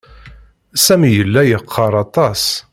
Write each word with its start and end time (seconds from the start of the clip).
Sami 0.85 1.09
yella 1.17 1.41
yeqqaṛ 1.45 1.93
aṭas. 2.05 2.43